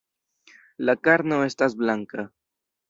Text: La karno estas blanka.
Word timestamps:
La 0.89 0.97
karno 1.09 1.41
estas 1.51 1.81
blanka. 1.85 2.29